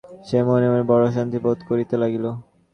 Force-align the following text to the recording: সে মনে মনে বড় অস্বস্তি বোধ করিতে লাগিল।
সে 0.27 0.37
মনে 0.47 0.67
মনে 0.71 0.83
বড় 0.91 1.03
অস্বস্তি 1.07 1.37
বোধ 1.43 1.59
করিতে 1.69 1.95
লাগিল। 2.01 2.25